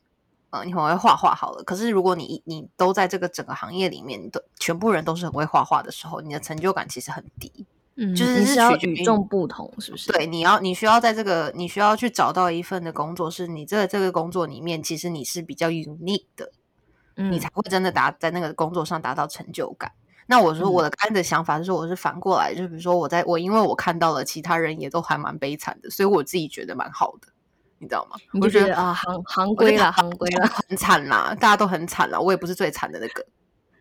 [0.51, 1.61] 呃，你很会画画好了。
[1.65, 7.51] 可是如果你你都在这个整个行业里面，你都全部人都是很会画画的时候，你的成就感其实很低。
[7.97, 10.13] 嗯，就是是你是要与众不同，是不是？
[10.13, 16.49] 对，你要你需要在这个你需要去找到一份的工作，是你这个这个工作里面，其实你是比较 unique 的。
[17.15, 19.91] 嗯，你才会真的达在那个工作上达到成就感。
[20.25, 27.27] 那我说嗯我的刚才的想法是说，我是反过来，就比如说我在我因为我看到了其他人也都还蛮悲惨的，所以我自己觉得蛮好的，
[27.79, 28.15] 你知道吗？
[28.31, 30.47] 你我觉得啊，行行规了，行规了。
[30.47, 33.25] 很惨啦，大家都很惨啦，我也不是最惨的那个，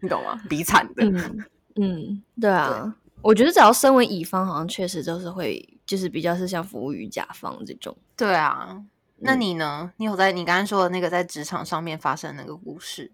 [0.00, 0.40] 你懂吗？
[0.48, 1.44] 比惨的，嗯
[1.76, 2.92] 嗯，对啊，
[3.22, 7.96] 我觉得只要身为乙方，好像确实就是会，就是比较是像服务于甲方这种。
[8.16, 8.82] 对啊。
[9.24, 9.92] 那嗯你呢？
[9.96, 13.10] 你有在你刚刚说的那个在职场上面发生的那个故事？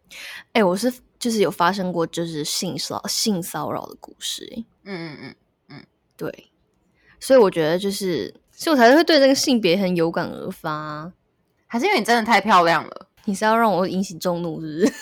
[0.52, 4.46] 哎、我是就是有发生过就是性骚性骚扰的故事、
[4.84, 5.34] 嗯，嗯嗯
[5.70, 5.84] 嗯，
[6.16, 6.50] 对，
[7.20, 11.12] 所以我觉得就是，所以我才会对这个性别很有感而发啊。
[11.66, 13.06] 还是因为你真的太漂亮了。
[13.24, 14.92] 你是要让我引起众怒，是不是？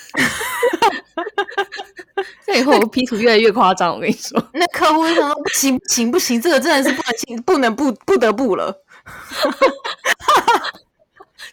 [2.44, 4.42] 这以后我 P 图越来越夸张，我跟你说。
[4.52, 8.74] 那客户就想说不 行不行不行，这个真的是不能行，不能不不得不了。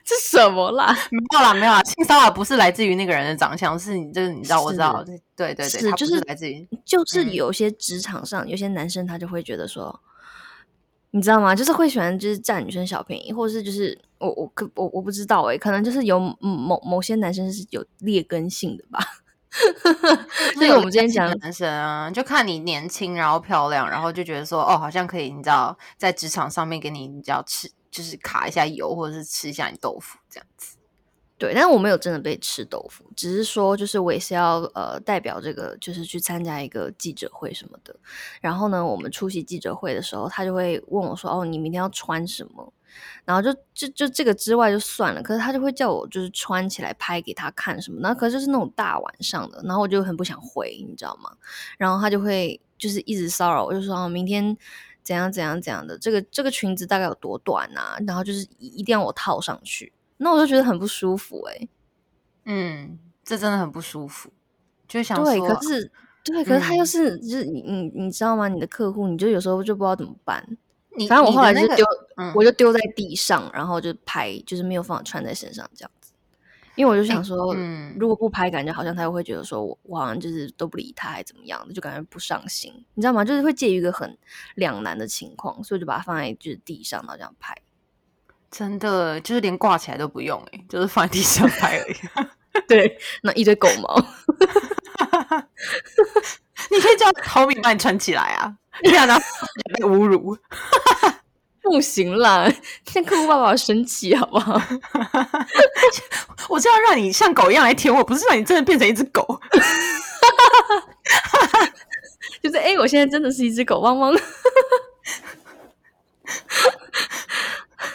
[0.06, 0.94] 这什么啦？
[1.12, 9.98] 没有啦，没有啦，性骚扰不是来自于那个人的长相，是你这个你知道，我知道，对对对，是就是来自于就是嗯有些职场上，有些男生他就会觉得说，
[11.12, 11.56] 你知道吗？
[11.56, 19.00] 就是会喜欢就是占女生小便宜，或者是就是我我可我我不知道诶、可能就是有某某某些男生是有劣根性的吧。
[20.56, 30.78] 所以我们之前讲的男生啊，就看你年轻，然后漂亮，然后就觉得说哦，好像可以，你知道，在职场上面给你，你知道吃，就是卡一下油，或者是吃一下你豆腐这样子。
[31.38, 37.94] 对，但我没有真的被吃豆腐，只是说就是我也是要呃代表这个，就是去参加一个记者会什么的。
[38.40, 42.74] 然后呢，我们出席记者会的时候，他就会问我说：“哦，你明天要穿什么？”
[43.26, 51.30] 然后就就就这个之外就算了，可是他就会叫我就是穿起来拍给他看什么，然后可是就是那种大晚上的，然后我就很不想回，你知道吗？
[51.78, 54.56] 然后他就会就是一直骚扰我，就说：“哦，明天。”
[55.04, 57.98] 怎样怎样怎样的，这个这个裙子大概有多短啊？
[58.08, 61.68] 然后就是一一定要我套上去，那我就觉得很不舒服哎、
[62.46, 64.30] 嗯，这真的很不舒服，
[64.88, 65.92] 就会想对，说，可是
[66.24, 68.48] 对，可是他又嗯是、就是你你你知道吗？
[68.48, 70.46] 你的客户，你就有时候就不知道怎么办。
[70.96, 71.86] 你反正我后来就是丢，
[72.18, 76.03] 嗯我就丢在地上，然后就拍，就是没有放穿在身上这样子。
[76.76, 83.24] 因为我就想说，嗯如果不拍，感觉好像他又会觉得说我我好像就是都不理他，还怎么样的，就感觉不上心，你知道吗？
[83.24, 84.18] 就是会介于一个很
[84.56, 87.56] 两难的情况，所以我就把它放在就是地上，然后这样拍。
[88.52, 91.96] 真的就是连挂起来都不用、欸，就是放在地上拍而已。
[92.68, 94.00] 对，那一堆狗毛。
[96.72, 98.56] 你可以叫 Tommy 帮你穿起来啊！
[98.84, 99.24] 天啊，然后
[99.76, 100.38] 被侮辱。
[101.64, 102.48] 不行啦，
[102.86, 104.62] 现在客户爸爸生气好不好？
[106.50, 109.26] 我是要让你像狗一样来舔我，不是让你真的变成一只狗。
[112.44, 114.14] 就是哎、诶我现在真的是一只狗汪汪。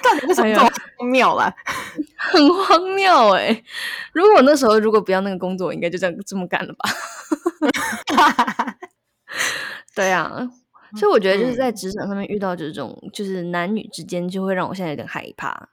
[0.03, 1.55] 到底为什么这么荒谬啦？
[2.17, 3.63] 很荒谬哎、
[4.13, 6.91] 如果我那时候如果不要那个工作，我应该就这样这么干了吧？
[9.95, 10.49] 对啊，
[10.97, 15.69] 所以我觉得就是在职场上面遇到这种就是男女之间，就会让我现在有点害怕。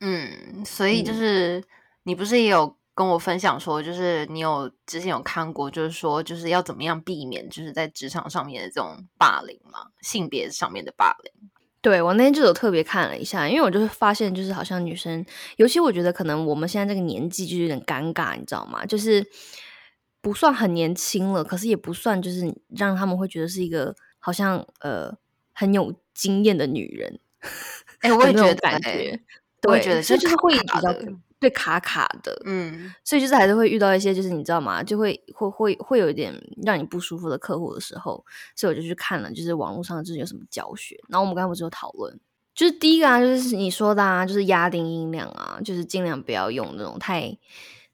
[0.00, 1.64] 嗯，所以就嗯是、
[2.02, 11.50] 你不是也有跟我分享说，就是你有之前有看过，就是说就是要怎么样避免就是在职场上面的这种霸凌嘛，性别上面的霸凌。
[11.80, 15.24] 对我那天就有特别看了一下，因为我就是发现，就是好像女生，
[15.56, 18.86] 尤其我觉得可能我们现在这个年纪就有点尴尬，你知道吗？
[18.86, 19.26] 就是
[20.20, 25.14] 不算很年轻了，可是也不算就是让他们会觉得是一个好像呃
[25.52, 27.18] 很有经验的女人。
[28.00, 29.20] 哎、我也觉得、欸感觉，
[29.60, 30.94] 对，我也觉得所以就是会比较
[31.40, 34.80] 对卡卡的，嗯，所以就是还是会遇到一些就是你知道吗？
[34.80, 36.32] 就会会会会有一点
[36.64, 40.96] 让你不舒服的客户的时候，所以我就去看了，就是网络上就是有什么教学。
[41.08, 42.16] 然后我们刚才不是有讨论，
[42.54, 47.36] 就是第一个啊，就是你说的啊，就是压低音量啊，就是尽量不要用那种太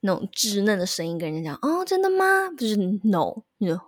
[0.01, 2.51] 那种稚嫩的声音跟人家讲哦，真的吗？
[2.57, 3.81] 就是 no，no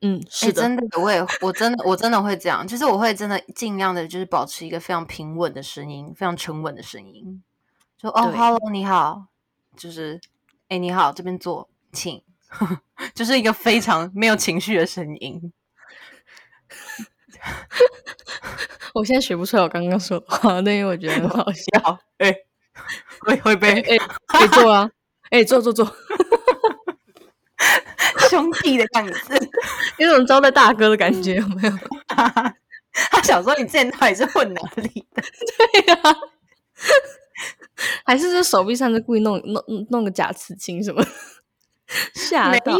[0.00, 7.42] 嗯，哎、是的，真的，我也我真的我真的会这样，就是我会真的尽量的，就是保持一个非常平稳的声音，非常沉稳的声音。
[7.96, 9.26] 就哦对，Hello，你好，
[9.76, 10.20] 就是
[10.68, 12.22] 哎、你好，这边坐，请，
[13.12, 15.52] 就是一个非常没有情绪的声音。
[18.94, 21.98] 我现在学不出来我刚刚说的话，但因为我觉得很好笑。
[22.18, 22.32] 哎、
[23.20, 24.88] 会会哎被哎，可以坐啊，
[25.30, 25.84] 哎，坐坐坐，
[28.28, 29.50] 兄弟的样子。
[29.98, 31.78] 有种招待大哥的感觉，有没有？
[33.10, 35.22] 他想说你之前到底是混哪里的？
[35.82, 36.16] 对呀、
[38.04, 41.04] 还是这手臂上是故意弄弄弄个假刺青什么，
[42.14, 42.78] 吓没到，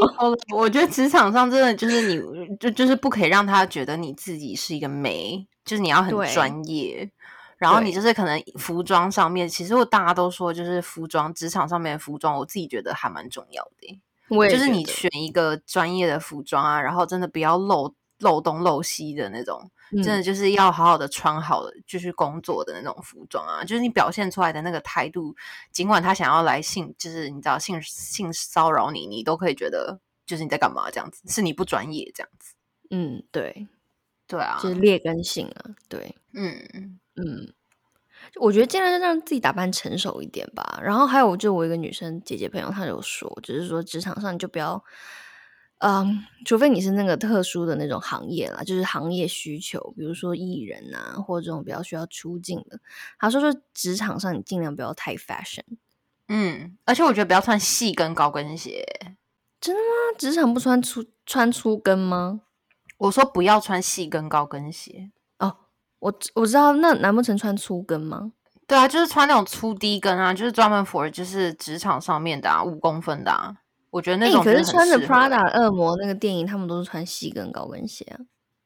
[0.55, 7.11] 我觉得职场上真的就是你就就是不可以让他觉得你自己是一个媒，就是你要很对专业。
[7.59, 13.99] 然后你就是可能服装上面，其实我大家都说就是服装职场上面的服装，我自己觉得还蛮重要的耶。
[14.31, 20.23] 我也就是你选一个专业的服装啊，然后真的不要漏漏东漏西的那种，真的嗯。
[20.23, 25.35] 就是要好好的穿好的，就去工作的那种服装啊，就是你表现出来的那个态度，
[25.73, 32.55] 尽管他想要来性，就是你知道性性骚扰你，你都可以觉得就是你在干嘛这样子，是你不专业这样子。
[32.91, 33.69] 嗯，对，
[34.27, 36.99] 对啊，就是劣根性啊，对，嗯。
[37.21, 37.53] 嗯，
[38.37, 40.81] 我觉得尽量就让自己打扮成熟一点吧。
[40.83, 44.83] 然后还有，就我一个女生姐姐朋友，她有说，就是说职场上你就不要，
[45.79, 52.79] 嗯，除非你是那个特殊的那种行业啦，就是行业需求，比如说艺人啊，或者这种比较需要出镜的。
[53.19, 55.64] 她说，说职场上你尽量不要太 fashion。
[56.29, 58.87] 嗯，而且我觉得不要穿细跟高跟鞋。
[59.61, 60.19] 真的吗？
[60.19, 62.43] 职场不穿粗穿粗跟吗？
[62.99, 65.11] 我说不要穿细跟高跟鞋。
[65.38, 65.57] 哦，
[66.01, 68.33] 我我知道，那难不成穿粗跟吗？
[68.67, 73.57] 对啊，就是穿那种粗低跟啊，就是专门 for 就是职场上面的啊，五公分的啊。
[73.91, 78.21] 我觉得那哎、种可是穿着 Prada 恶魔那个电影，他们都是穿细跟高跟鞋啊。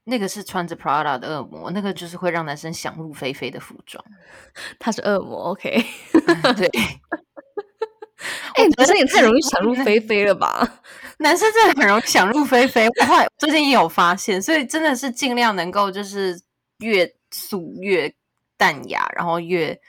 [0.04, 4.04] 那个是穿着 Prada 的恶魔，那个就是会让男生想入非非的服装。
[4.80, 5.70] 他是恶魔，OK？
[6.58, 6.68] 对，
[8.56, 10.80] 哎、男生也太容易想入非非了吧？
[11.18, 12.88] 男生真的很容易想入非非。
[12.88, 12.92] 我
[13.38, 16.36] 最近也有发现，所以真的是尽量能够就是
[16.78, 18.14] 越素越
[18.56, 19.80] 淡雅，然后越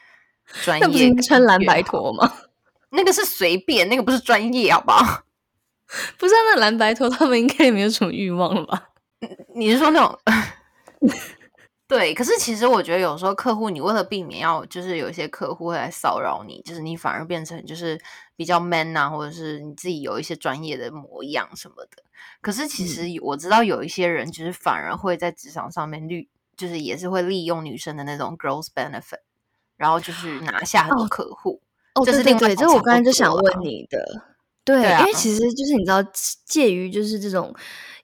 [0.63, 1.63] 专那不是业穿蓝？
[1.63, 2.33] 白拖吗？
[2.89, 5.23] 那个是随便，那个不是专业，好不好？
[6.17, 8.89] 不是、啊、那蓝白拖，他们应该也没有什么欲望了吧？
[9.55, 10.19] 你是说那种？
[11.85, 17.99] 对，可是其实我觉得有时候客户，你为了避免要就是有一些客户会来骚扰你，就是你反而变成就是
[18.35, 22.03] 比较 man 啊，或者是你自己有一些专业的模样什么的。
[22.41, 29.19] 可是其实我知道有一些人就是反而会在职场上面利，就是也是会利用女生的那种 girls benefit，
[29.77, 31.61] 然后就是拿下很多哦客户。
[31.95, 34.03] 哦，这是对对对，另外一种这我刚才就想问你的。
[34.63, 36.01] 对，对啊因为其实就是你知道，
[36.45, 37.53] 介于就是这种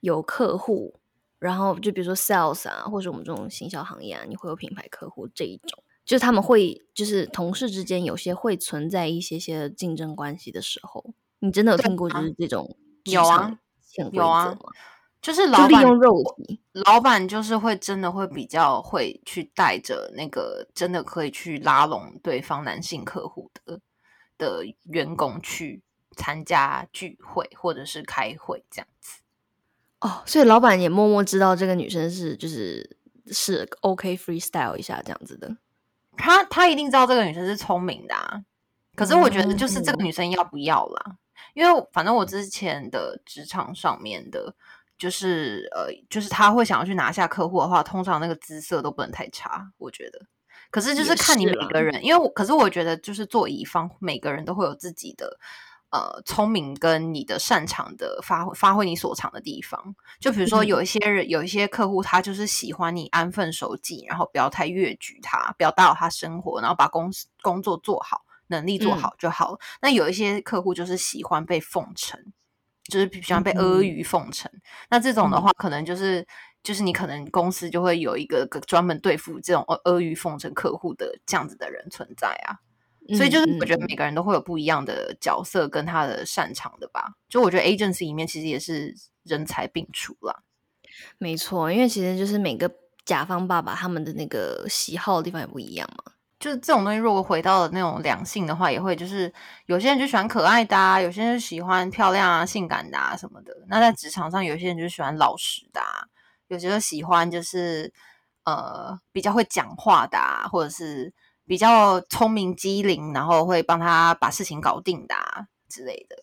[0.01, 0.93] 有客户，
[1.39, 14.59] 然后就比如说 sales 啊，或者我们这种行销行业啊，你会有品牌客户这一种，就是他们会就是同事之间有些会存在一些些的竞争关系的时候，你真的有对听过就啊是这种职有啊潜规有啊则吗？
[15.21, 23.82] 就是老板就利用肉体，老板就是会真的会比较会去带着那个真的可以去拉拢对方男性客户的
[24.38, 25.82] 的员工去
[26.15, 29.19] 参加聚会或者是开会这样子。
[29.99, 35.58] 哦，所以老板也默默知道这个女生是就是是 OK freestyle 一下这样子的。
[36.15, 38.41] 他他一定知道这个女生是聪明的啊，
[38.95, 41.17] 可是我觉得就是这个嗯女生要不要啦，
[41.53, 44.55] 因为反正我之前的职场上面的。
[44.99, 50.19] 就是呃，就是他会想要去拿下客户的话，通常那个姿色都不能太差，我觉得。
[50.69, 55.39] 可是就是看你每个人，因为我可是我觉得就是做乙方，每个人都会有自己的
[55.89, 59.95] 呃聪明跟你的擅长的发挥，发挥你所长的地方。
[60.19, 69.60] 就比如说嗯有一些人，有一些客户，他就是喜欢你安分守己，然后不要太越矩他，不要打扰他生活，然后把公司工作做好，能力做嗯好就好了。
[69.81, 72.33] 那有一些客户就是喜欢被奉承。
[72.90, 74.52] 就是喜欢被阿嗯谀奉承，
[74.90, 76.25] 那这种的话，可能就是
[76.62, 82.58] 就是你可能公司就会有一个个专门对付这种阿阿谀奉承客户的这样子的人存在啊。
[83.15, 87.13] 所以就是我觉得嗯每个人都会有不一样的角色跟他的擅长的吧。
[87.27, 90.44] 就我觉得 agency 里面其实也是人才并出啦。
[91.17, 92.69] 没错，因为其实就是每个
[93.06, 96.13] 甲方爸爸他们的那个喜好的地方也不一样嘛。
[96.40, 99.31] 就是这种东西，如果回到了那种两性的话，也会就是
[99.65, 103.54] 有些人就喜欢可爱的啊，有些人就喜欢漂亮啊、性感的啊什么的。
[103.67, 106.08] 那在职场上，有些人就喜欢老实的，啊，
[106.48, 107.92] 有些人喜欢就是
[108.46, 111.13] 呃比较会讲话的，啊，或者是
[111.46, 116.15] 比较聪明机灵，然后会帮他把事情搞定的啊之类的。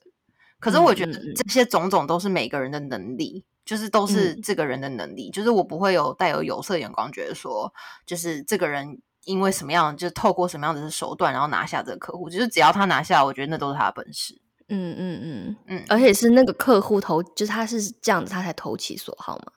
[0.58, 7.70] 可是我觉得这些种种都是每个人的能力，就是都是这个人的能力，就是我不会有带有有色眼光，觉得说
[8.06, 8.98] 就是这个人。
[9.26, 14.40] 因为什么样，就透过什么样的手段，然后拿下这个客户，就是只要他拿下，我觉得那都是他的本事。
[14.68, 19.52] 嗯嗯嗯嗯，而且是那个客户投，就是他是这样子，他才投其所好嘛。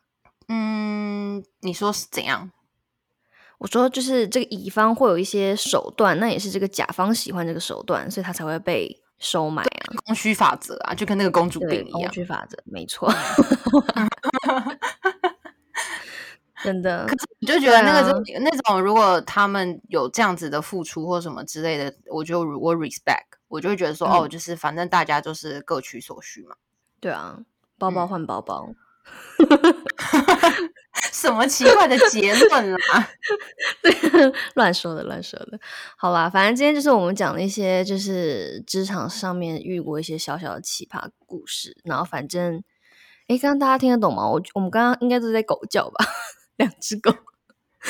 [0.49, 2.51] 嗯，你说是怎样？
[3.59, 9.93] 我说就是这个乙方会有一些手段，那也是这个甲方喜欢这个手段，所以他才会被收买啊。
[10.05, 12.03] 供需法则啊，就跟那个公主病一样。
[12.03, 13.11] 供需法则，没错。
[16.63, 26.55] 真的，可是你就觉得那个那种，如果他们有这样子的付出或什么之类的，我就我 respect，我就会觉得说，哦，就是反正大家就是各取所需嘛。
[26.99, 27.39] 对啊，
[27.77, 28.67] 包包换包包，
[31.13, 33.09] 什么奇怪的结论啊？
[34.55, 35.57] 乱说的，乱说的。
[35.97, 41.77] 好吧，反正今天就是我们讲了一些，就是职场上面遇过一些小小的奇葩故事。
[41.85, 42.61] 然后反正，
[43.29, 44.29] 哎，刚刚大家听得懂吗？
[44.29, 46.05] 我我们刚刚应该都在狗叫吧？
[46.59, 47.11] 两只狗，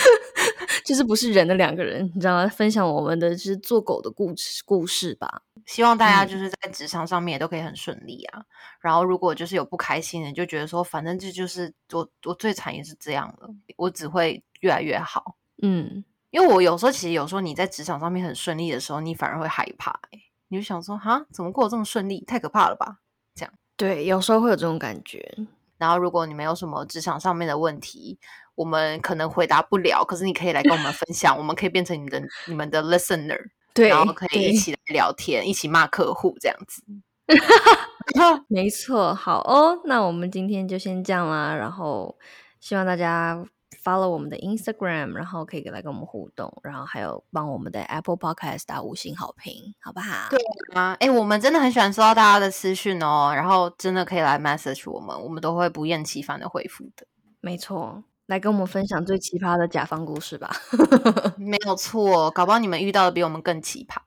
[0.86, 2.48] 就是不是人的两个人，你知道吗？
[2.48, 5.42] 分享我们的就是做狗的故事故事吧。
[5.66, 8.44] 希望大家就是在职场上面也都可以很顺利啊。
[8.80, 15.36] 然后如果就是有不开心的，就觉得说，反正这就是我我最惨也是这样了，我只会越来越好。
[15.62, 20.00] 嗯，因为我有时候其实有时候你在职场上面很顺利的时候，你反而会害怕，
[20.48, 22.24] 你就想说，哈，怎么过得这么顺利？
[22.26, 23.00] 太可怕了吧？
[23.36, 25.36] 这样对，有时候会有这种感觉。
[25.78, 28.20] 然后如果你们有什么职场上面的问题，
[28.60, 33.40] 我们可能回答不了，可是你可以来跟我们分享，我们可以变成你的你们的 listener，
[33.74, 36.84] 对，然后可以一起来聊天，一起骂客户这样子。
[38.50, 42.18] 没错，好哦，那我们今天就先这样啦，然后
[42.60, 43.42] 希望大家
[43.82, 50.28] follow 我们的 Instagram，然后可以来跟我们互动，然后还有帮我们的 Apple Podcast 打五星好评，好不好？
[50.32, 50.40] 对
[50.76, 57.08] 啊，哎，我们真的很喜欢收到大家的私讯哦，然后真的可以来 message 我们，我们都会不厌其烦的回复的。
[57.40, 58.04] 没错。
[58.30, 60.52] 来跟我们分享最奇葩的甲方故事吧。
[61.36, 63.98] 没有错，搞不好你们遇到的比我们更奇葩。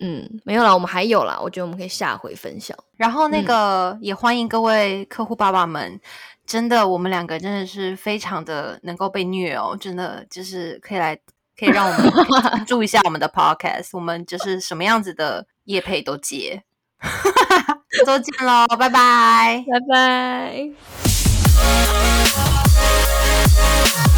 [0.00, 2.76] 嗯，没有啦，我们还有啦，我觉得我们可以下回分享。
[2.96, 5.98] 然后那个也欢迎各位客户爸爸们，
[6.44, 11.16] 真的，我们两个真的是非常的能够被虐哦，真的就是可以来，
[11.56, 12.12] 可以让我们
[12.66, 16.64] 注意一下我们的 podcast，我们就是什么样子的业配都接。
[18.04, 20.72] 周见喽，拜拜，拜拜。
[23.76, 24.15] Yeah.